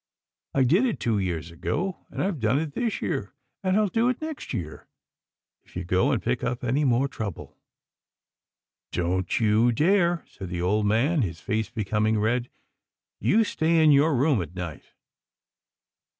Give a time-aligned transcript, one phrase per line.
[0.55, 4.09] I did it two years ago, and Tve done it this year, and I'll do
[4.09, 4.87] it next year,
[5.63, 7.55] if you go and pick up any more trouble.""
[8.93, 12.49] Don't you dare," said the old man, his face becoming red."
[13.31, 14.91] You stay in your room at night."